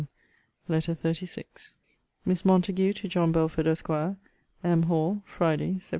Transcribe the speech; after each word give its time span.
]LETTER 0.67 0.95
XXXVI 0.95 1.73
MISS 2.25 2.43
MONTAGUE, 2.43 2.91
TO 2.93 3.07
JOHN 3.07 3.31
BELFORD, 3.31 3.67
ESQ. 3.67 4.15
M. 4.63 4.83
HALL, 4.87 5.21
FRIDAY, 5.27 5.75
SEPT. 5.77 5.89